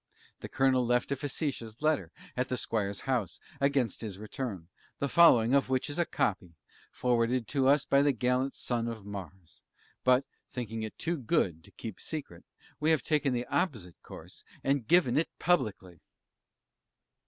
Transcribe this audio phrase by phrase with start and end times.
[0.39, 5.53] The Colonel left a facetious letter at the Squire's house, against his return, the following
[5.53, 6.55] of which is a copy
[6.91, 9.61] (forwarded to us by the gallant Son of Mars);
[10.03, 12.43] but, thinking it too good to keep secret,
[12.79, 16.01] we have taken the opposite course, and given it publicity.